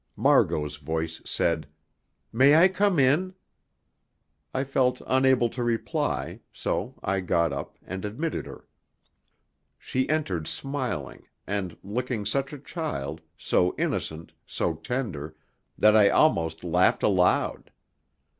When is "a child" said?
12.51-13.21